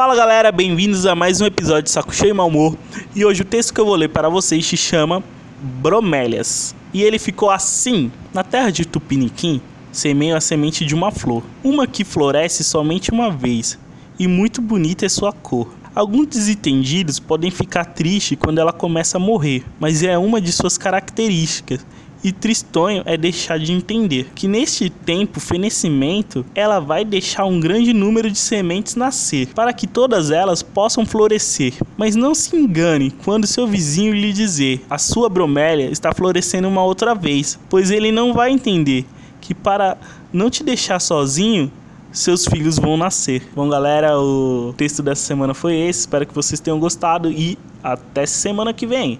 Fala 0.00 0.16
galera, 0.16 0.50
bem-vindos 0.50 1.04
a 1.04 1.14
mais 1.14 1.42
um 1.42 1.44
episódio 1.44 1.82
de 1.82 1.90
Saco 1.90 2.14
Cheio 2.14 2.30
e 2.30 2.32
Mal 2.32 2.48
Humor. 2.48 2.74
E 3.14 3.22
hoje 3.22 3.42
o 3.42 3.44
texto 3.44 3.74
que 3.74 3.78
eu 3.78 3.84
vou 3.84 3.96
ler 3.96 4.08
para 4.08 4.30
vocês 4.30 4.64
se 4.64 4.74
chama 4.74 5.22
Bromélias. 5.60 6.74
E 6.94 7.02
ele 7.02 7.18
ficou 7.18 7.50
assim: 7.50 8.10
Na 8.32 8.42
terra 8.42 8.70
de 8.70 8.86
Tupiniquim, 8.86 9.60
semeio 9.92 10.34
a 10.34 10.40
semente 10.40 10.86
de 10.86 10.94
uma 10.94 11.10
flor, 11.10 11.42
uma 11.62 11.86
que 11.86 12.02
floresce 12.02 12.64
somente 12.64 13.10
uma 13.10 13.30
vez, 13.30 13.78
e 14.18 14.26
muito 14.26 14.62
bonita 14.62 15.04
é 15.04 15.08
sua 15.10 15.34
cor. 15.34 15.68
Alguns 15.94 16.28
desentendidos 16.28 17.18
podem 17.18 17.50
ficar 17.50 17.84
tristes 17.84 18.38
quando 18.40 18.58
ela 18.58 18.72
começa 18.72 19.18
a 19.18 19.20
morrer, 19.20 19.66
mas 19.78 20.02
é 20.02 20.16
uma 20.16 20.40
de 20.40 20.50
suas 20.50 20.78
características 20.78 21.84
e 22.22 22.32
tristonho 22.32 23.02
é 23.06 23.16
deixar 23.16 23.58
de 23.58 23.72
entender 23.72 24.30
que 24.34 24.46
neste 24.46 24.90
tempo 24.90 25.40
fenecimento 25.40 26.44
ela 26.54 26.80
vai 26.80 27.04
deixar 27.04 27.44
um 27.44 27.60
grande 27.60 27.92
número 27.92 28.30
de 28.30 28.38
sementes 28.38 28.96
nascer, 28.96 29.48
para 29.54 29.72
que 29.72 29.86
todas 29.86 30.30
elas 30.30 30.62
possam 30.62 31.06
florescer. 31.06 31.74
Mas 31.96 32.16
não 32.16 32.34
se 32.34 32.56
engane 32.56 33.10
quando 33.24 33.46
seu 33.46 33.66
vizinho 33.66 34.12
lhe 34.12 34.32
dizer 34.32 34.84
a 34.88 34.98
sua 34.98 35.28
bromélia 35.28 35.90
está 35.90 36.12
florescendo 36.12 36.68
uma 36.68 36.84
outra 36.84 37.14
vez, 37.14 37.58
pois 37.68 37.90
ele 37.90 38.12
não 38.12 38.32
vai 38.32 38.50
entender 38.50 39.06
que 39.40 39.54
para 39.54 39.96
não 40.32 40.50
te 40.50 40.62
deixar 40.62 41.00
sozinho, 41.00 41.72
seus 42.12 42.44
filhos 42.44 42.78
vão 42.78 42.96
nascer. 42.96 43.48
Bom, 43.54 43.68
galera, 43.68 44.18
o 44.18 44.74
texto 44.76 45.02
dessa 45.02 45.22
semana 45.22 45.54
foi 45.54 45.76
esse. 45.76 46.00
Espero 46.00 46.26
que 46.26 46.34
vocês 46.34 46.60
tenham 46.60 46.78
gostado 46.78 47.30
e 47.30 47.56
até 47.82 48.26
semana 48.26 48.72
que 48.72 48.86
vem. 48.86 49.18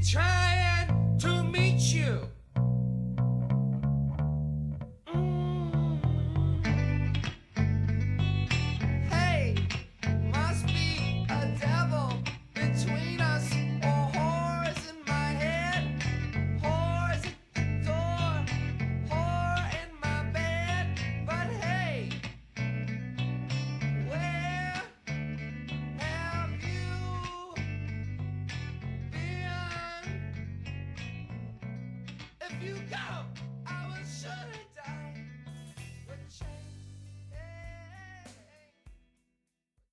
trying. 0.00 0.47